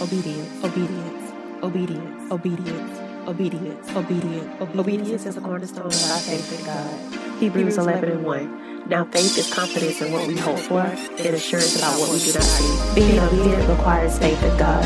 [0.00, 4.60] obedience, obedience, obedience, obedience, obedience, obedience.
[4.78, 7.40] Obedience is the cornerstone of our faith in God.
[7.40, 8.88] Hebrews 11 and 1.
[8.88, 12.32] Now faith is confidence in what we hope for and assurance about what we do
[12.34, 12.94] not see.
[12.94, 14.84] Being obedient requires faith in God.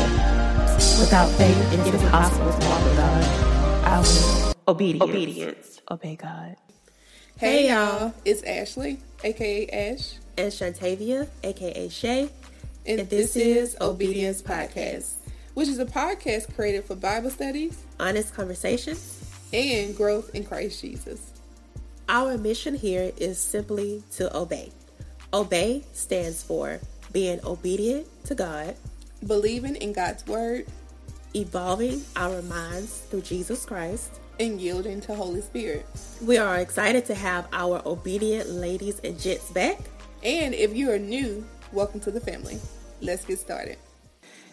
[0.99, 3.23] Without faith, it is impossible to walk with God.
[3.85, 4.55] I will.
[4.67, 5.09] Obedience.
[5.09, 5.81] Obedience.
[5.91, 6.55] Obey God.
[7.37, 12.29] Hey y'all, it's Ashley, aka Ash, And Shantavia, aka Shay.
[12.85, 15.13] And, this, this is is Obedience Podcast,
[15.53, 19.17] which is a podcast created for Bible studies Honest conversations.
[19.53, 21.31] and growth in Christ Jesus.
[22.09, 24.71] Our mission here is simply to obey.
[25.33, 26.79] Obey stands for
[27.13, 28.75] being obedient to God,
[29.27, 30.65] Believing in God's word
[31.35, 34.19] evolving our minds through Jesus Christ.
[34.39, 35.85] and yielding to Holy Spirit.
[36.21, 39.79] We are excited to have our obedient ladies and gents back.
[40.23, 42.59] And if you are new, welcome to the family.
[43.01, 43.77] Let's get started.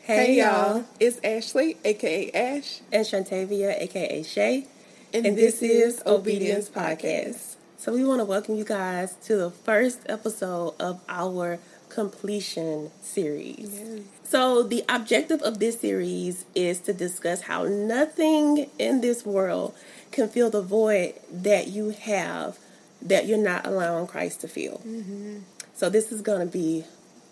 [0.02, 0.84] Hey, y'all.
[0.98, 4.66] it's Ashley, aka Ash, And Shantavia, aka Shay.
[5.12, 7.56] and, this, is Obedience Podcast.
[7.76, 11.58] So we want to welcome you guys to the first episode of our
[11.90, 13.70] completion series.
[13.74, 14.00] Yes.
[14.24, 19.74] So the objective of this series is to discuss how nothing in this world
[20.10, 22.58] can fill the void that you have
[23.02, 24.80] that you're not allowing Christ to fill.
[24.86, 25.40] Mm-hmm.
[25.74, 26.84] So this is going to be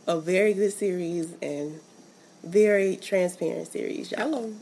[0.07, 1.81] a very good series and
[2.45, 4.21] very transparent series, y'all.
[4.21, 4.53] Hello.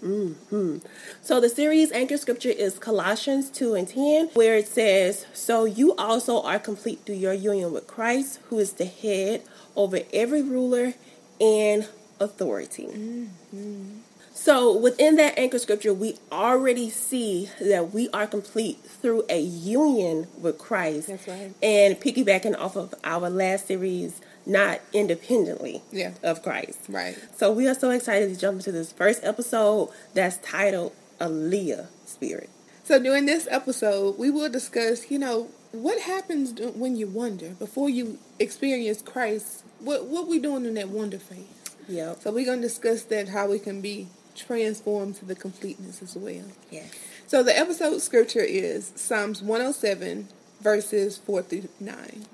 [1.22, 5.94] So the series anchor scripture is Colossians 2 and 10, where it says, So you
[5.96, 9.42] also are complete through your union with Christ, who is the head
[9.76, 10.94] over every ruler
[11.40, 11.88] and
[12.20, 12.86] authority.
[12.86, 13.98] Mm-hmm.
[14.32, 20.26] So within that anchor scripture, we already see that we are complete through a union
[20.38, 21.06] with Christ.
[21.08, 21.54] That's right.
[21.62, 26.12] And piggybacking off of our last series, not independently Yeah.
[26.22, 26.78] of Christ.
[26.88, 27.16] Right.
[27.36, 31.88] So we are so excited to jump into this first episode that's titled a Leah
[32.06, 32.50] Spirit.
[32.84, 37.88] So during this episode, we will discuss, you know, what happens when you wonder before
[37.88, 39.64] you experience Christ.
[39.80, 41.46] What what we doing in that wonder phase?
[41.88, 42.22] Yep.
[42.22, 46.44] So we're gonna discuss that how we can be transformed to the completeness as well.
[46.70, 46.90] Yes.
[47.26, 50.28] So the episode scripture is Psalms 107
[50.60, 52.26] verses 4 through 9.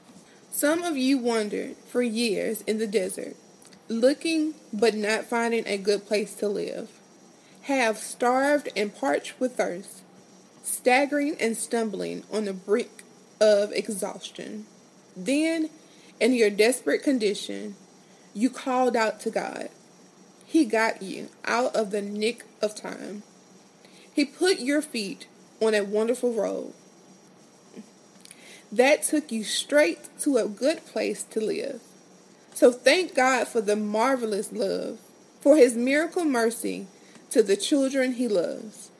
[0.53, 3.37] Some of you wandered for years in the desert,
[3.89, 6.91] looking but not finding a good place to live.
[7.63, 10.03] Have starved and parched with thirst,
[10.65, 13.05] staggering and stumbling on the brink
[13.41, 14.67] of exhaustion.
[15.17, 15.71] Then,
[16.19, 17.77] in your desperate condition,
[18.35, 19.69] you called out to God.
[20.45, 23.23] He got you out of the nick of time.
[24.13, 25.29] He put your feet
[25.61, 26.75] on a wonderful road
[28.73, 31.81] that took you straight to a good place to live.
[32.55, 34.99] So thank God for the marvelous love,
[35.41, 36.87] for his miracle mercy
[37.31, 38.91] to the children he loves.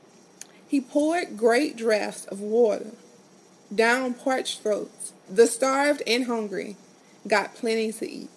[0.67, 2.93] He poured great draughts of water
[3.75, 5.13] down parched throats.
[5.29, 6.77] The starved and hungry
[7.27, 8.29] got plenty to eat.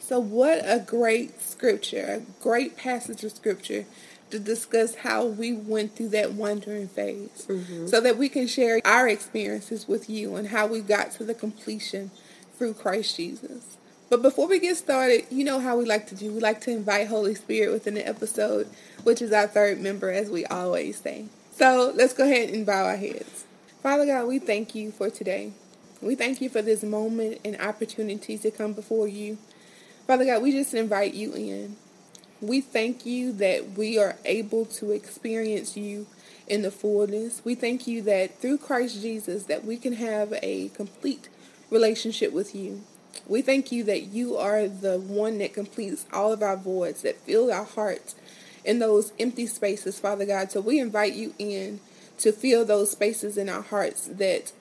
[0.00, 3.86] So, what a great scripture, a great passage of scripture
[4.32, 7.86] to discuss how we went through that wandering phase mm-hmm.
[7.86, 11.34] so that we can share our experiences with you and how we got to the
[11.34, 12.10] completion
[12.56, 13.76] through Christ Jesus.
[14.10, 16.32] But before we get started, you know how we like to do.
[16.32, 18.68] We like to invite Holy Spirit within the episode,
[19.04, 21.26] which is our third member, as we always say.
[21.52, 23.44] So let's go ahead and bow our heads.
[23.82, 25.52] Father God, we thank you for today.
[26.00, 29.38] We thank you for this moment and opportunity to come before you.
[30.06, 31.76] Father God, we just invite you in.
[32.42, 36.08] We thank you that we are able to experience you
[36.48, 37.40] in the fullness.
[37.44, 41.28] We thank you that through Christ Jesus that we can have a complete
[41.70, 42.82] relationship with you.
[43.28, 47.20] We thank you that you are the one that completes all of our voids, that
[47.20, 48.16] fill our hearts
[48.64, 50.50] in those empty spaces, Father God.
[50.50, 51.78] So we invite you in
[52.18, 54.52] to fill those spaces in our hearts that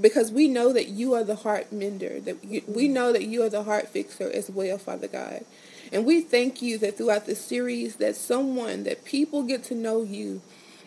[0.00, 3.48] because we know that you are the heart mender, that we know that you are
[3.48, 5.44] the heart fixer as well, Father God.
[5.92, 10.02] And we thank you that throughout this series that someone, that people get to know
[10.02, 10.40] you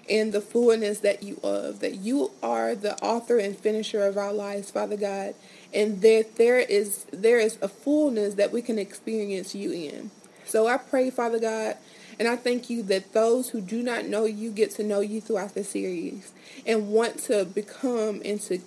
[0.07, 4.33] in the fullness that you of, that you are the author and finisher of our
[4.33, 5.35] lives, Father God,
[5.73, 10.11] and that there is there is a fullness that we can experience you in.
[10.45, 11.77] So I pray, Father God,
[12.19, 15.21] and I thank you that those who do not know you get to know you
[15.21, 16.33] throughout the series
[16.65, 18.59] and want to become and to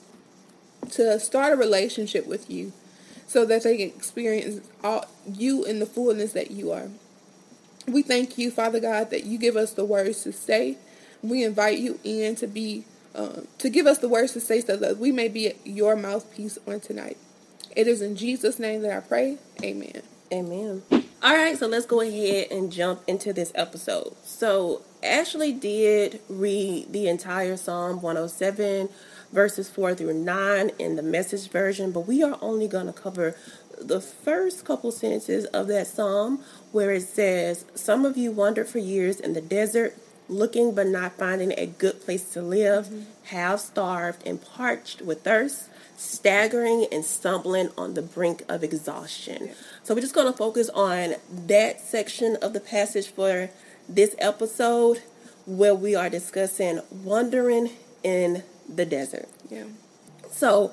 [0.90, 2.72] to start a relationship with you
[3.26, 6.88] so that they can experience all you in the fullness that you are.
[7.88, 10.78] We thank you, Father God, that you give us the words to say.
[11.22, 12.84] We invite you in to be
[13.14, 16.58] um, to give us the words to say so that we may be your mouthpiece
[16.66, 17.16] on tonight.
[17.74, 19.38] It is in Jesus' name that I pray.
[19.62, 20.02] Amen.
[20.32, 20.82] Amen.
[20.90, 24.14] All right, so let's go ahead and jump into this episode.
[24.22, 28.88] So, Ashley did read the entire Psalm 107,
[29.32, 33.36] verses 4 through 9 in the message version, but we are only going to cover
[33.80, 36.40] the first couple sentences of that psalm
[36.72, 39.96] where it says, Some of you wandered for years in the desert,
[40.28, 43.02] looking but not finding a good place to live, mm-hmm.
[43.24, 49.46] half starved and parched with thirst, staggering and stumbling on the brink of exhaustion.
[49.46, 49.54] Yeah.
[49.82, 51.14] So we're just going to focus on
[51.46, 53.50] that section of the passage for
[53.88, 55.02] this episode
[55.46, 57.70] where we are discussing wandering
[58.02, 59.28] in the desert.
[59.50, 59.64] Yeah.
[60.30, 60.72] So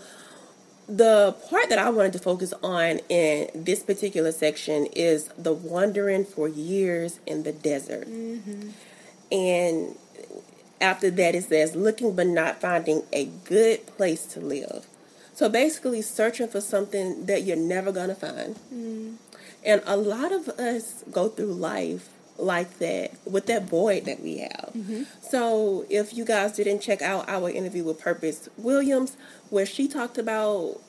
[0.88, 6.26] the part that I wanted to focus on in this particular section is the wandering
[6.26, 8.08] for years in the desert.
[8.08, 8.70] Mm-hmm.
[9.32, 9.96] And
[10.82, 14.86] after that, it says looking but not finding a good place to live.
[15.34, 18.60] So basically, searching for something that you're never going to find.
[18.72, 19.16] Mm.
[19.66, 24.40] And a lot of us go through life like that with that void that we
[24.40, 24.72] have.
[24.76, 25.04] Mm-hmm.
[25.22, 29.18] So if you guys didn't check out our interview with Purpose Williams,
[29.50, 30.80] where she talked about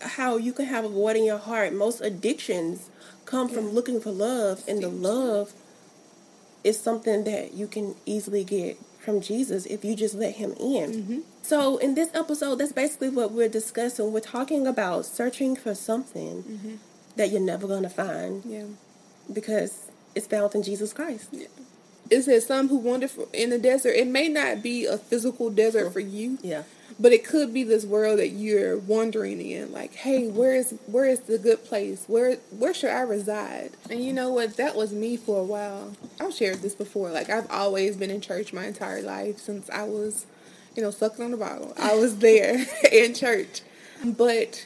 [0.00, 1.72] how you can have a void in your heart.
[1.72, 2.90] Most addictions
[3.24, 3.54] come yeah.
[3.54, 5.52] from looking for love, and the love
[6.64, 10.92] is something that you can easily get from Jesus if you just let Him in.
[10.92, 11.18] Mm-hmm.
[11.42, 14.12] So, in this episode, that's basically what we're discussing.
[14.12, 16.74] We're talking about searching for something mm-hmm.
[17.16, 18.44] that you're never going to find.
[18.44, 18.64] Yeah.
[19.32, 21.28] Because it's found in Jesus Christ.
[21.30, 21.46] Yeah.
[22.10, 23.90] It says some who wander in the desert.
[23.90, 26.38] It may not be a physical desert for you.
[26.42, 26.62] Yeah.
[26.98, 29.72] But it could be this world that you're wandering in.
[29.72, 32.04] Like, hey, where is where is the good place?
[32.06, 33.72] Where where should I reside?
[33.90, 34.56] And you know what?
[34.56, 35.94] That was me for a while.
[36.18, 37.10] I've shared this before.
[37.10, 40.24] Like I've always been in church my entire life since I was,
[40.74, 41.74] you know, sucking on the bottle.
[41.76, 43.60] I was there in church.
[44.02, 44.64] But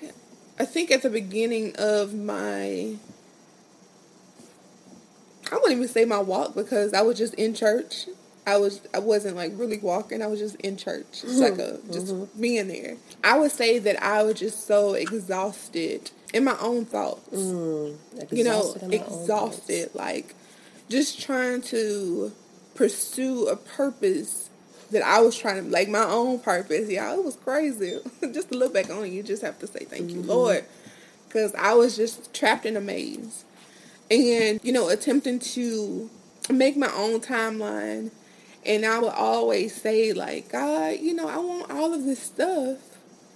[0.60, 2.96] I think at the beginning of my
[5.50, 8.06] I wouldn't even say my walk because I was just in church.
[8.46, 10.22] I was I wasn't like really walking.
[10.22, 11.06] I was just in church.
[11.10, 11.40] It's mm-hmm.
[11.40, 12.40] like a just mm-hmm.
[12.40, 12.96] being there.
[13.22, 17.28] I would say that I was just so exhausted in my own thoughts.
[17.30, 17.96] Mm,
[18.30, 19.90] you know, exhausted.
[19.94, 20.34] Like
[20.88, 22.32] just trying to
[22.74, 24.50] pursue a purpose
[24.90, 26.88] that I was trying to like my own purpose.
[26.88, 27.98] Yeah, it was crazy.
[28.32, 30.20] just to look back on it, you just have to say thank mm-hmm.
[30.20, 30.64] you, Lord,
[31.28, 33.44] because I was just trapped in a maze
[34.10, 36.10] and you know attempting to
[36.50, 38.10] make my own timeline.
[38.66, 42.78] And i would always say like god you know i want all of this stuff.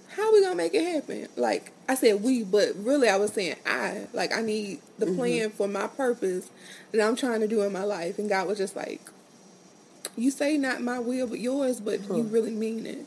[0.09, 1.27] How are we gonna make it happen?
[1.35, 4.07] Like i said we but really i was saying i.
[4.13, 5.15] Like i need the mm-hmm.
[5.15, 6.49] plan for my purpose
[6.91, 8.19] that i'm trying to do in my life.
[8.19, 9.01] And god was just like
[10.17, 12.15] you say not my will but yours but huh.
[12.15, 13.05] you really mean it.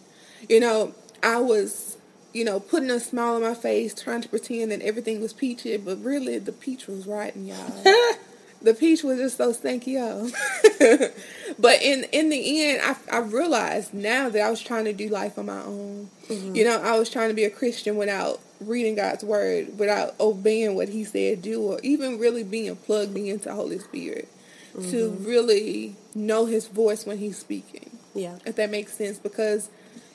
[0.49, 1.98] You know i was
[2.33, 5.77] you know, putting a smile on my face, trying to pretend that everything was peachy,
[5.77, 7.85] but really the peach was rotten, y'all.
[8.63, 10.31] the peach was just so stinky, y'all.
[11.59, 15.09] but in in the end, I, I realized now that I was trying to do
[15.09, 16.11] life on my own.
[16.29, 16.55] Mm-hmm.
[16.55, 20.75] You know, I was trying to be a Christian without reading God's word, without obeying
[20.75, 24.29] what He said do, or even really being plugged into Holy Spirit
[24.77, 24.91] mm-hmm.
[24.91, 27.91] to really know His voice when He's speaking.
[28.15, 29.71] Yeah, if that makes sense, because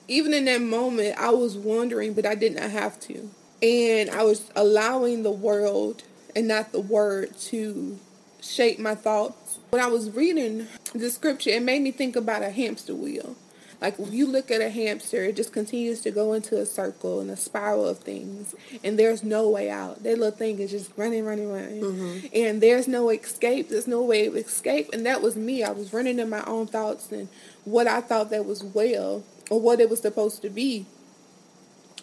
[0.08, 3.30] even in that moment, I was wondering, but I did not have to.
[3.62, 6.04] And I was allowing the world
[6.36, 7.98] and not the word to
[8.42, 9.60] shape my thoughts.
[9.70, 13.36] When I was reading the scripture, it made me think about a hamster wheel.
[13.83, 17.19] Like if you look at a hamster, it just continues to go into a circle
[17.19, 20.04] and a spiral of things, and there's no way out.
[20.04, 22.28] That little thing is just running, running, running, mm-hmm.
[22.33, 23.68] and there's no escape.
[23.68, 25.66] There's no way of escape, and that was me.
[25.66, 27.28] I was running in my own thoughts and
[27.66, 30.85] what I thought that was well, or what it was supposed to be.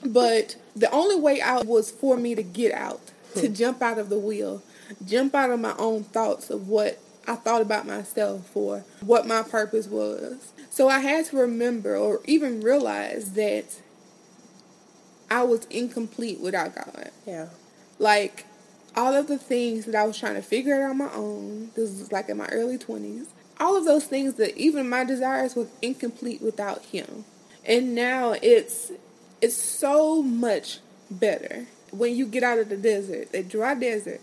[0.04, 3.00] But the only way out was for me to get out,
[3.36, 3.54] to hmm.
[3.54, 4.62] jump out of the wheel,
[5.06, 9.42] jump out of my own thoughts of what I thought about myself or what my
[9.42, 10.52] purpose was.
[10.70, 13.80] So I had to remember or even realize that
[15.30, 17.10] I was incomplete without God.
[17.26, 17.48] Yeah.
[17.98, 18.46] Like
[18.96, 21.90] all of the things that I was trying to figure out on my own, this
[21.90, 23.26] was like in my early 20s,
[23.58, 27.24] all of those things that even my desires was incomplete without him.
[27.64, 28.92] And now it's
[29.42, 30.78] it's so much
[31.10, 34.20] better when you get out of the desert, the dry desert,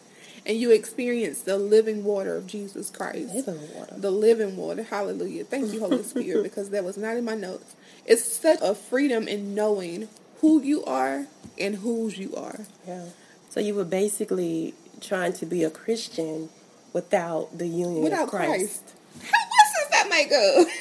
[0.47, 3.35] and you experience the living water of Jesus Christ.
[3.35, 3.95] Living water.
[3.97, 4.83] The living water.
[4.83, 5.43] Hallelujah.
[5.43, 7.75] Thank you, Holy Spirit, because that was not in my notes.
[8.05, 10.07] It's such a freedom in knowing
[10.39, 11.27] who you are
[11.59, 12.61] and whose you are.
[12.87, 13.07] Yeah.
[13.49, 16.49] So you were basically trying to be a Christian
[16.93, 18.49] without the union without of Christ.
[18.49, 18.93] Christ.
[19.15, 20.67] How much does that make up?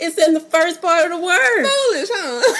[0.00, 1.66] It's in the first part of the word.
[1.66, 2.56] Foolish, huh?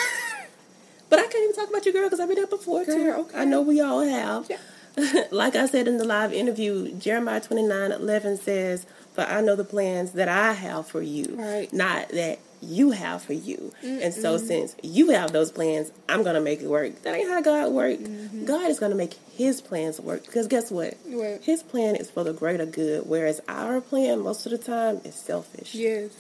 [1.08, 3.12] but I can't even talk about you, girl, because I've been there before girl, too.
[3.12, 3.38] Okay.
[3.38, 4.50] I know we all have.
[4.50, 4.56] Yeah.
[5.31, 9.64] like I said in the live interview, Jeremiah 29 11 says, For I know the
[9.64, 11.73] plans that I have for you, Right.
[11.73, 13.73] not that you have for you.
[13.83, 17.02] And so, since you have those plans, I'm going to make it work.
[17.02, 18.02] That ain't how God works.
[18.02, 18.47] Mm-hmm.
[18.47, 20.25] God is going to make his plans work.
[20.26, 20.95] Because guess what?
[21.07, 21.45] What?
[21.45, 25.14] His plan is for the greater good, whereas our plan, most of the time, is
[25.14, 25.73] selfish.
[25.75, 26.11] Yes.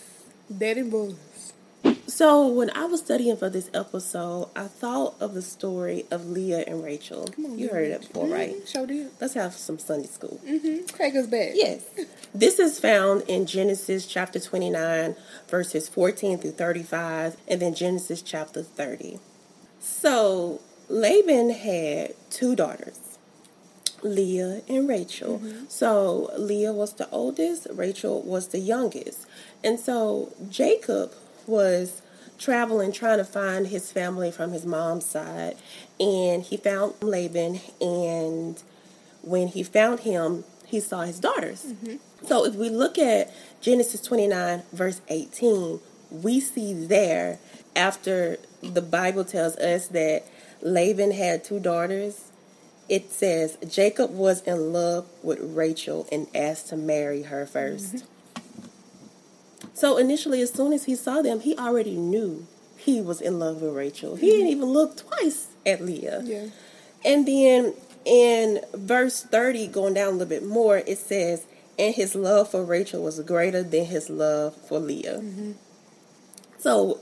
[0.56, 1.52] Daddy boys.
[2.18, 6.64] So when I was studying for this episode, I thought of the story of Leah
[6.66, 7.28] and Rachel.
[7.38, 8.56] you heard it before, right?
[8.56, 9.10] Mhm, Sure did.
[9.20, 10.40] Let's have some Sunday school.
[10.44, 10.86] Mm-hmm.
[10.96, 11.50] Craig us back.
[11.54, 11.84] Yes.
[12.34, 15.14] This is found in Genesis chapter 29,
[15.46, 19.20] verses 14 through 35, and then Genesis chapter 30.
[19.78, 23.16] So Laban had two daughters,
[24.02, 25.40] Leah and Rachel.
[25.68, 29.24] So Leah was the oldest, Rachel was the youngest.
[29.62, 31.12] And so Jacob
[31.46, 32.02] was
[32.38, 35.56] traveling trying to find his family from his mom's side,
[35.98, 38.62] and he found Laban and
[39.22, 41.64] when he found him, he saw his daughters.
[41.64, 41.96] Mm-hmm.
[42.26, 45.80] So if we look at Genesis 29, verse 18,
[46.10, 47.38] we see there,
[47.76, 50.24] after the Bible tells us that
[50.62, 52.30] Laban had two daughters,
[52.88, 58.04] it says Jacob was in love with Rachel and asked to marry her 1st
[59.78, 63.62] So initially, as soon as he saw them, he already knew he was in love
[63.62, 64.16] with Rachel.
[64.16, 64.36] He mm-hmm.
[64.36, 66.22] didn't even look twice at Leah.
[66.24, 66.46] Yeah.
[67.04, 71.46] And then in verse 30, going down a little bit more, it says,
[71.78, 75.20] And his love for Rachel was greater than his love for Leah.
[75.20, 75.52] Mm-hmm.
[76.58, 76.98] So,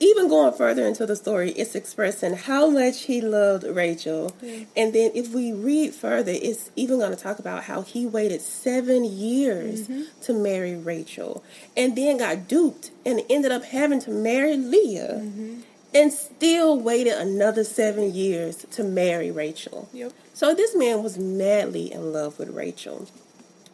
[0.00, 4.34] even going further into the story, it's expressing how much he loved Rachel.
[4.74, 8.40] And then, if we read further, it's even going to talk about how he waited
[8.40, 10.02] seven years mm-hmm.
[10.22, 11.44] to marry Rachel
[11.76, 15.60] and then got duped and ended up having to marry Leah mm-hmm.
[15.94, 19.90] and still waited another seven years to marry Rachel.
[19.92, 20.12] Yep.
[20.32, 23.06] So this man was madly in love with Rachel.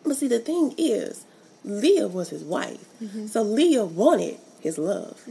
[0.04, 1.25] But see, the thing is,
[1.64, 2.85] Leah was his wife.
[3.00, 3.28] Mm-hmm.
[3.28, 5.23] So Leah wanted his love.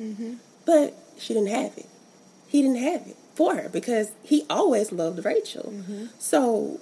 [0.65, 1.87] But she didn't have it.
[2.47, 5.71] He didn't have it for her because he always loved Rachel.
[5.73, 6.05] Mm-hmm.
[6.19, 6.79] So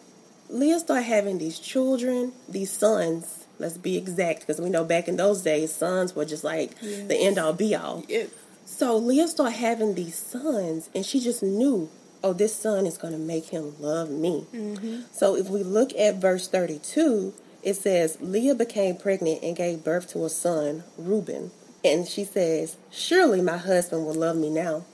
[0.50, 3.46] Leah started having these children, these sons.
[3.60, 7.08] Let's be exact because we know back in those days, sons were just like Yes.
[7.08, 8.04] the end all be all.
[8.08, 8.30] Yes.
[8.66, 11.90] So Leah started having these sons, and she just knew,
[12.24, 14.46] oh, this son is going to make him love me.
[14.54, 15.02] Mm-hmm.
[15.12, 20.08] So if we look at verse 32, it says, Leah became pregnant and gave birth
[20.14, 21.52] to a son, Reuben.
[21.84, 24.86] And she says, Surely my husband will love me now.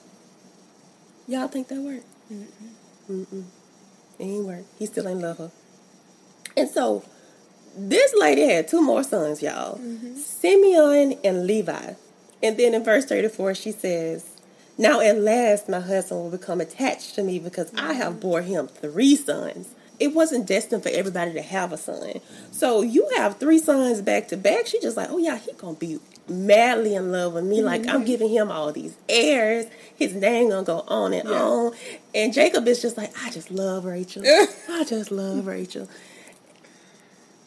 [1.28, 2.06] Y'all think that worked?
[2.32, 3.44] Mm-mm.
[4.18, 4.66] It ain't work.
[4.78, 5.52] He still ain't love her.
[6.58, 7.04] And so
[7.78, 10.16] this lady had two more sons, y'all mm-hmm.
[10.16, 11.94] Simeon and Levi.
[12.42, 14.38] And then in verse 34, she says,
[14.78, 18.22] Now at last my husband will become attached to me because I have mm-hmm.
[18.22, 19.76] bore him three sons.
[20.00, 22.22] It wasn't destined for everybody to have a son.
[22.52, 24.66] So you have three sons back to back.
[24.66, 27.58] She just like, oh yeah, he gonna be madly in love with me.
[27.58, 27.66] Mm-hmm.
[27.66, 29.66] Like I'm giving him all these heirs.
[29.96, 31.42] His name gonna go on and Yeah.
[31.42, 31.74] on.
[32.14, 34.24] And Jacob is just like, I just love Rachel.
[34.70, 35.88] I just love Rachel.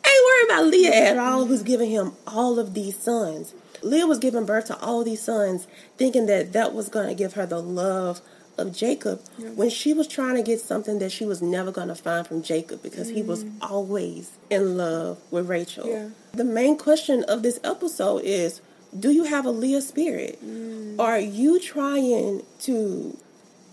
[0.05, 3.55] Ain't worried about Leah at all, who's giving him all of these sons.
[3.83, 7.35] Leah was giving birth to all these sons, thinking that that was going to give
[7.35, 8.21] her the love
[8.59, 9.23] of Jacob
[9.55, 12.43] when she was trying to get something that she was never going to find from
[12.43, 13.53] Jacob because he was mm.
[13.63, 15.89] always in love with Rachel.
[15.89, 16.09] Yeah.
[16.33, 18.61] The main question of this episode is
[18.99, 20.39] do you have a Leah spirit?
[20.45, 20.99] Mm.
[20.99, 23.17] Are you trying to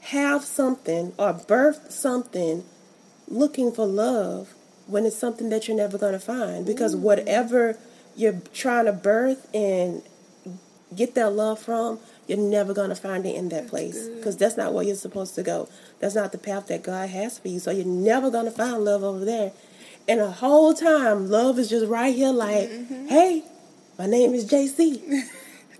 [0.02, 2.64] have something or birth something
[3.28, 4.54] looking for love
[4.88, 6.66] when it's something that you're never going to find?
[6.66, 7.00] Because mm.
[7.00, 7.78] whatever
[8.16, 10.02] you're trying to birth and
[10.96, 12.00] get that love from
[12.30, 14.08] you're never going to find it in that place.
[14.08, 15.68] because that's not where you're supposed to go.
[16.00, 17.60] That's not the path that god has for you.
[17.60, 19.52] So you're never going to find love over there.
[20.08, 23.08] And the whole time love is just right here like mm-hmm.
[23.08, 23.44] hey
[24.00, 25.02] my name is jc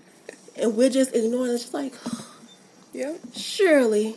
[0.56, 1.94] and we're just ignoring it it's just like
[2.92, 3.20] Yep.
[3.34, 4.16] surely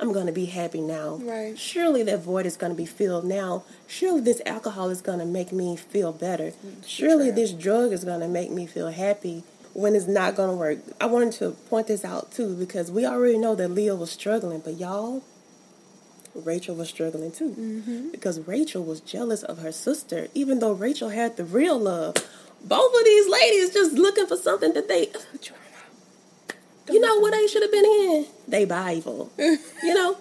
[0.00, 1.16] I'm going to be happy now.
[1.16, 1.58] Right.
[1.58, 3.64] Surely that void is going to be filled now.
[3.86, 6.52] Surely this alcohol is going to make me feel better.
[6.66, 7.34] Mm, surely true.
[7.34, 10.78] this drug is going to make me feel happy when it's not going to work.
[11.00, 14.60] I wanted to point this out too because we already know that Leah was struggling,
[14.60, 15.22] but y'all,
[16.34, 18.10] Rachel was struggling too mm-hmm.
[18.10, 22.16] because Rachel was jealous of her sister, even though Rachel had the real love.
[22.64, 25.22] Both of these ladies just looking for something that they oh,
[26.90, 28.26] you know what they should have been in?
[28.48, 29.30] They Bible.
[29.38, 30.16] you know?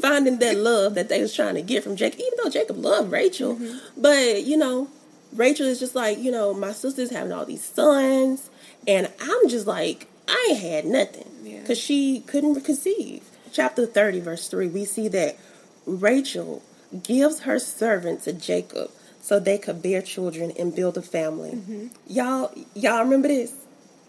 [0.00, 3.12] Finding that love that they was trying to get from Jacob, even though Jacob loved
[3.12, 3.56] Rachel.
[3.56, 4.00] Mm-hmm.
[4.00, 4.88] But, you know,
[5.34, 8.50] Rachel is just like, you know, my sister's having all these sons,
[8.86, 11.30] and I'm just like, I ain't had nothing.
[11.42, 11.60] Yeah.
[11.60, 13.22] Because she couldn't conceive.
[13.52, 15.36] Chapter 30, verse 3, we see that
[15.84, 16.62] Rachel
[17.02, 18.90] gives her servant to Jacob
[19.22, 21.90] so they could bear children and build a family.
[22.06, 23.54] Y'all, y'all remember this?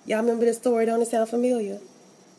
[0.06, 0.86] Y'all remember this story?
[0.86, 1.80] Don't it sound familiar?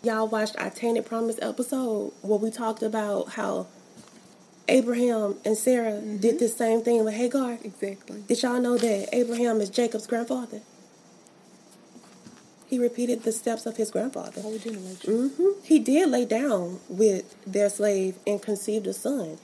[0.02, 3.66] Y'all watched our Tainted Promise episode where we talked about how
[4.68, 7.58] Abraham and Sarah did the same thing with Hagar.
[7.64, 8.22] Exactly.
[8.26, 10.60] Did y'all know that Abraham is Jacob's grandfather?
[12.66, 14.40] He repeated the steps of his grandfather.
[14.40, 15.28] Whole generation.
[15.36, 19.38] hmm He did lay down with their slave and conceived a son.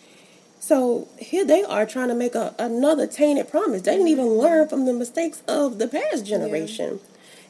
[0.61, 3.83] So here they are trying to make a, another tainted promise.
[3.83, 4.41] They didn't even mm-hmm.
[4.41, 7.01] learn from the mistakes of the past generation.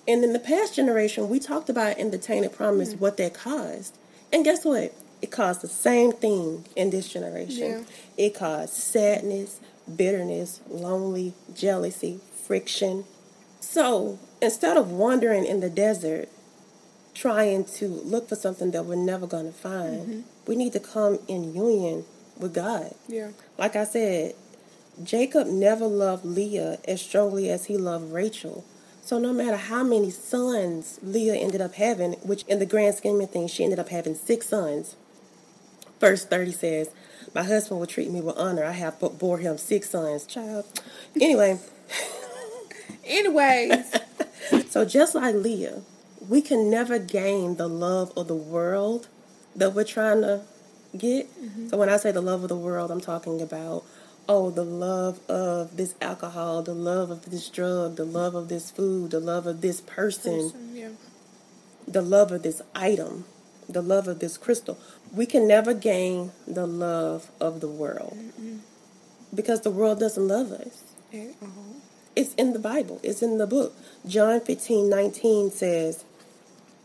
[0.07, 3.99] And in the past generation, we talked about in the tainted promise what that caused.
[4.33, 4.95] And guess what?
[5.21, 7.85] It caused the same thing in this generation.
[8.17, 9.61] It caused sadness,
[9.95, 13.05] bitterness, lonely, jealousy, friction.
[13.59, 16.29] So instead of wandering in the desert,
[17.13, 20.21] trying to look for something that we're never going to find, mm-hmm.
[20.47, 22.05] we need to come in union
[22.41, 22.95] with God.
[23.09, 23.31] Yeah.
[23.59, 24.35] Like I said,
[25.03, 28.65] Jacob never loved Leah as strongly as he loved Rachel.
[29.03, 33.21] So no matter how many sons Leah ended up having, which in the grand scheme
[33.21, 34.97] of things, she ended up having six sons.
[35.99, 36.91] Verse 30 says,
[37.35, 38.65] My husband will treat me with honor.
[38.65, 40.27] I have bore him six sons.
[40.27, 40.65] Child.
[41.21, 41.59] Anyway,
[43.05, 43.93] Anyways,
[44.71, 45.83] so just like Leah,
[46.29, 49.09] we can never gain the love of the world
[49.57, 50.43] that we're trying to
[50.97, 51.29] get.
[51.71, 53.85] So when I say the love of the world, I'm talking about
[54.29, 58.71] oh, the love of this alcohol, the love of this drug, the love of this
[58.71, 60.91] food, the love of this person, yeah.
[61.89, 63.25] the love of this item,
[63.69, 64.79] the love of this crystal.
[65.13, 68.17] We can never gain the love of the world
[69.35, 70.83] because the world doesn't love us.
[72.15, 73.01] It's in the Bible.
[73.03, 73.75] It's in the book.
[74.07, 76.05] John 15, 19 says,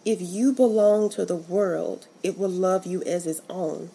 [0.06, 3.90] If you belong to the world, it will love you as its own.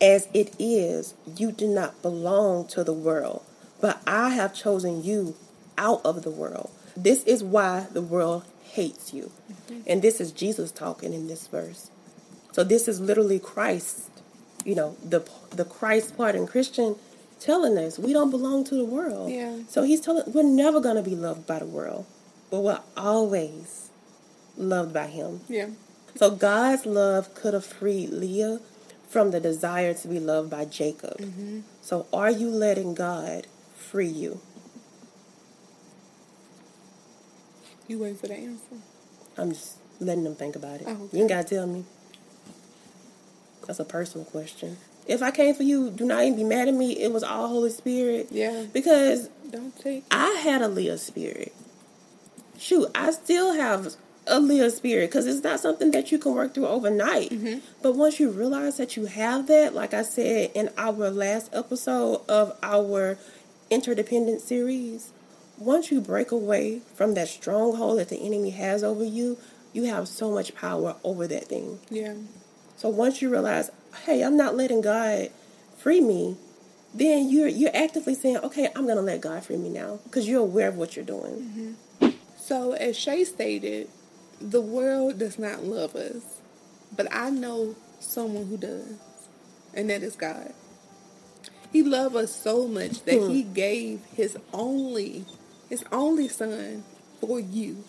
[0.00, 3.42] As it is, you do not belong to the world,
[3.80, 5.34] but I have chosen you
[5.78, 6.70] out of the world.
[6.96, 9.30] This is why the world hates you.
[9.50, 9.80] Mm-hmm.
[9.86, 11.90] And this is Jesus talking in this verse.
[12.52, 14.10] So this is literally Christ,
[14.64, 16.96] you know, the the Christ part in Christian
[17.40, 19.30] telling us we don't belong to the world.
[19.30, 19.58] Yeah.
[19.68, 22.06] So he's telling we're never going to be loved by the world,
[22.50, 23.83] but we're always
[24.56, 25.40] loved by him.
[25.48, 25.68] Yeah.
[26.16, 28.60] So God's love could have freed Leah
[29.08, 31.18] from the desire to be loved by Jacob.
[31.18, 31.60] Mm-hmm.
[31.80, 34.40] So are you letting God free you?
[37.86, 38.76] You waiting for the answer.
[39.36, 40.84] I'm just letting them think about it.
[40.86, 41.16] Oh, okay.
[41.16, 41.84] You ain't got to tell me.
[43.66, 44.76] That's a personal question.
[45.06, 46.92] If I came for you, do not even be mad at me.
[46.92, 48.28] It was all Holy Spirit.
[48.30, 48.64] Yeah.
[48.72, 50.04] Because Don't take.
[50.10, 51.54] I had a Leah spirit.
[52.58, 53.94] Shoot, I still have
[54.26, 57.30] a Leah spirit because it's not something that you can work through overnight.
[57.30, 57.58] Mm-hmm.
[57.82, 62.22] But once you realize that you have that, like I said in our last episode
[62.28, 63.18] of our
[63.70, 65.12] interdependent series,
[65.58, 69.38] once you break away from that stronghold that the enemy has over you,
[69.72, 71.80] you have so much power over that thing.
[71.90, 72.14] Yeah.
[72.76, 73.70] So once you realize,
[74.04, 75.30] hey, I'm not letting God
[75.76, 76.36] free me,
[76.92, 80.40] then you're you're actively saying, okay, I'm gonna let God free me now because you're
[80.40, 81.76] aware of what you're doing.
[82.00, 82.10] Mm-hmm.
[82.36, 83.88] So, as Shay stated,
[84.40, 86.22] the world does not love us,
[86.96, 88.94] but I know someone who does,
[89.72, 90.52] and that is God.
[91.72, 95.24] He loved us so much that He gave His only,
[95.68, 96.84] His only Son
[97.20, 97.84] for you,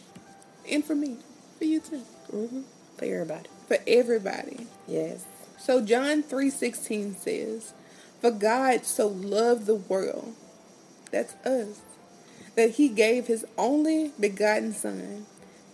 [0.70, 1.18] and for me,
[1.58, 2.62] for you too, hmm
[2.98, 4.68] For everybody, for everybody.
[4.88, 5.26] yes.
[5.58, 7.74] So John 3:16 says,
[8.22, 10.34] "For God so loved the world,
[11.12, 11.80] that's us,
[12.56, 15.26] that he gave his only begotten son,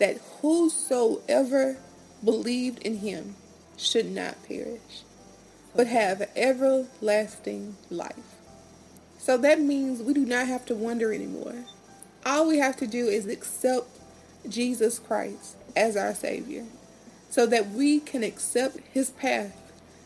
[0.02, 1.78] that whosoever
[2.24, 3.36] believed in him
[3.78, 5.04] should not perish,
[5.76, 8.36] but have everlasting life."
[9.20, 11.66] So that means we do not have to wonder anymore.
[12.26, 13.88] All we have to do is accept
[14.50, 16.66] Jesus Christ as our savior
[17.30, 19.56] so that we can accept his path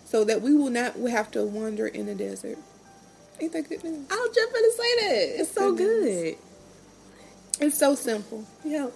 [0.06, 2.58] so that we will not have to wander in the desert.
[3.40, 4.06] Ain't that good news?
[4.12, 5.42] I was just gonna say that.
[5.42, 6.16] It's so Goodness.
[6.22, 6.38] good.
[7.66, 8.46] It's so simple.
[8.64, 8.90] Yeah.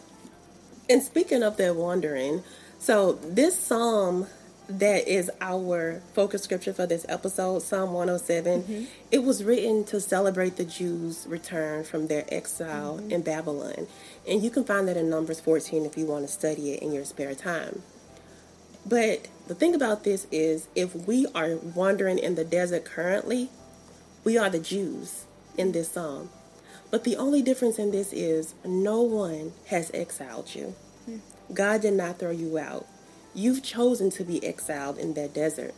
[0.90, 2.44] And speaking of that wandering,
[2.80, 4.28] so this psalm
[4.70, 8.84] that is our focus scripture for this episode, Psalm 107, mm-hmm.
[9.12, 13.12] it was written to celebrate the Jews' return from their exile mm-hmm.
[13.12, 13.88] in Babylon.
[14.28, 16.92] And you can find that in Numbers 14 if you want to study it in
[16.92, 17.82] your spare time.
[18.86, 23.50] But the thing about this is, if we are wandering in the desert currently,
[24.24, 25.26] we are the Jews
[25.58, 26.30] in this psalm.
[26.92, 30.76] But the only difference in this is no one has exiled you.
[31.06, 31.18] Hmm.
[31.54, 32.88] God did not throw you out.
[33.36, 35.74] You've chosen to be exiled in that desert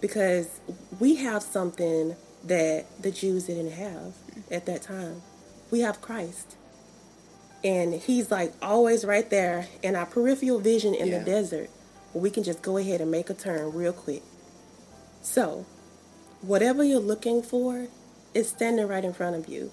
[0.00, 0.60] because
[1.00, 4.40] we have something that the Jews didn't have hmm.
[4.54, 5.22] at that time.
[5.70, 6.56] We have Christ.
[7.64, 11.18] And he's like always right there in our peripheral vision in Yeah.
[11.20, 11.70] the desert.
[12.14, 14.22] We can just go ahead and make a turn real quick.
[15.22, 15.64] So,
[16.40, 17.86] whatever you're looking for
[18.34, 19.70] is standing right in front of you.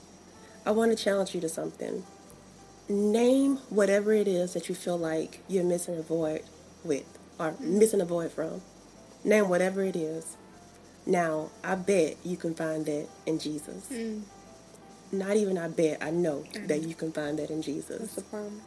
[0.69, 2.03] I want to challenge you to something.
[2.88, 6.43] Name whatever it is that you feel like you're missing a void
[6.84, 7.05] with
[7.39, 8.62] or missing a void from.
[9.23, 10.38] Name whatever it is.
[11.08, 13.88] Now, I bet you can find that in Jesus.
[13.91, 14.21] Mm.
[15.12, 18.13] Not even I bet, I know that you can find that in Jesus.
[18.13, 18.62] That's a promise.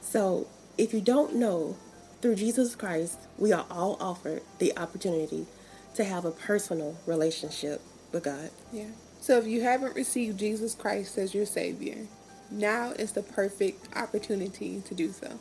[0.00, 1.76] So, if you don't know,
[2.20, 5.46] through Jesus Christ, we are all offered the opportunity
[5.94, 8.50] to have a personal relationship with God.
[8.72, 8.88] Yeah.
[9.26, 12.06] So if you haven't received Jesus Christ as your Savior,
[12.48, 15.40] now is the perfect opportunity to do so.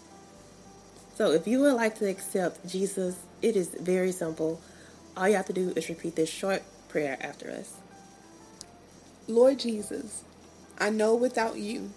[1.14, 4.60] So, if you would like to accept Jesus, it is very simple.
[5.16, 7.76] All you have to do is repeat this short prayer after us.
[9.28, 10.24] Lord Jesus,
[10.80, 11.92] I know without you,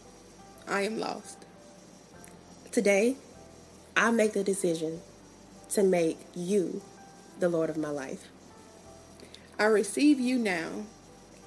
[0.69, 1.47] I am lost.
[2.71, 3.17] Today,
[3.97, 5.01] I make the decision
[5.71, 6.83] to make you
[7.41, 8.29] the Lord of my life.
[9.59, 10.85] I receive you now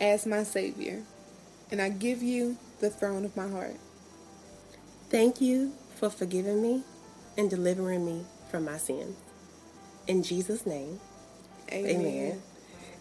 [0.01, 1.03] as my Savior,
[1.71, 3.77] and I give you the throne of my heart.
[5.09, 6.83] Thank you for forgiving me
[7.37, 9.15] and delivering me from my sins.
[10.07, 10.99] In Jesus' name,
[11.71, 11.95] Amen.
[11.95, 12.41] Amen.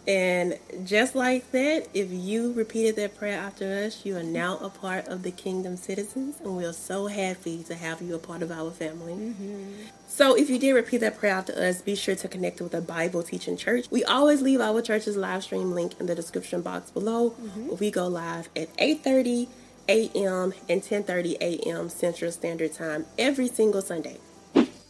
[0.06, 4.70] And just like that, if you repeated that prayer after us, you are now a
[4.70, 8.42] part of the kingdom citizens, and we are so happy to have you a part
[8.42, 9.12] of our family.
[9.12, 9.72] Mm-hmm.
[10.08, 12.80] So, if you did repeat that prayer after us, be sure to connect with a
[12.80, 13.86] Bible teaching church.
[13.90, 17.30] We always leave our church's live stream link in the description box below.
[17.30, 17.76] Mm-hmm.
[17.78, 19.48] We go live at 8:30
[19.88, 20.54] a.m.
[20.68, 21.88] and 10:30 a.m.
[21.88, 24.18] Central Standard Time every single Sunday.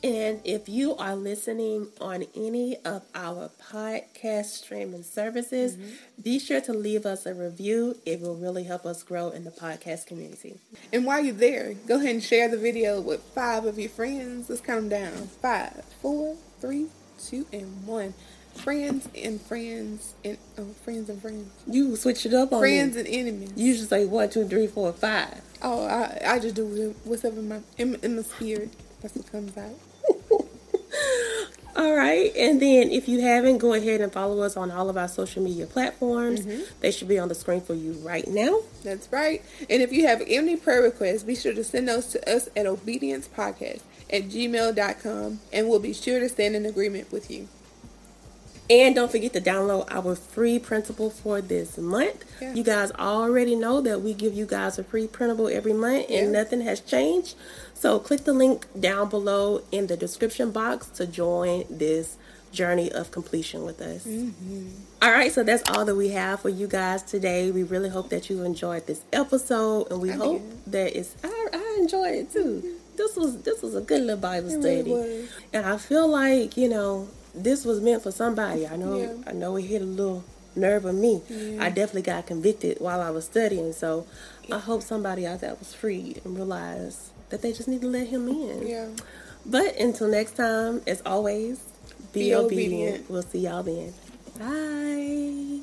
[0.02, 6.22] And if you are listening on any of our podcast streaming services, mm-hmm.
[6.22, 7.98] be sure to leave us a review.
[8.06, 10.58] It will really help us grow in the podcast community.
[10.90, 14.48] And while you're there, go ahead and share the video with five of your friends.
[14.48, 15.26] Let's count them down.
[15.42, 16.86] Five, four, three,
[17.22, 18.14] two, and one.
[18.54, 21.50] Friends and friends and oh, friends and friends.
[21.66, 23.00] You switch it up on Friends me.
[23.00, 23.52] and enemies.
[23.54, 25.40] You usually say one, two, three, four, five.
[25.62, 28.70] Oh, I, I just do what's up in my in, in my spirit.
[29.02, 29.76] That's what comes out.
[31.80, 32.30] All right.
[32.36, 35.42] And then if you haven't, go ahead and follow us on all of our social
[35.42, 36.44] media platforms.
[36.44, 36.62] Mm-hmm.
[36.80, 38.60] They should be on the screen for you right now.
[38.84, 39.42] That's right.
[39.70, 42.66] And if you have any prayer requests, be sure to send those to us at
[42.66, 47.48] obediencepodcast at gmail.com and we'll be sure to stand in agreement with you.
[48.70, 52.24] And don't forget to download our free printable for this month.
[52.40, 52.54] Yeah.
[52.54, 56.26] You guys already know that we give you guys a free printable every month and
[56.32, 56.40] Yeah.
[56.40, 57.34] nothing has changed.
[57.74, 62.16] So click the link down below in the description box to join this
[62.52, 64.04] journey of completion with us.
[64.04, 64.68] Mm-hmm.
[65.02, 67.50] All right, so that's all that we have for you guys today.
[67.50, 70.72] We really hope that you enjoyed this episode and we I hope did.
[70.72, 72.62] that it's I, I enjoyed it too.
[72.64, 72.68] Mm-hmm.
[72.96, 74.82] This was this was a good little Bible It study.
[74.92, 75.28] really.
[75.52, 78.66] And I feel like, you know, this was meant for somebody.
[78.66, 79.12] I know Yeah.
[79.26, 80.24] I know it hit a little
[80.56, 81.22] nerve of me.
[81.60, 83.72] I definitely got convicted while I was studying.
[83.72, 84.06] So
[84.50, 88.08] I hope somebody out there was freed and realized that they just need to let
[88.08, 88.66] him in.
[88.66, 88.88] Yeah.
[89.46, 91.60] But until next time, as always,
[92.12, 92.72] be, Be obedient.
[92.74, 93.10] obedient.
[93.10, 93.94] We'll see y'all then.
[94.38, 95.60] Bye.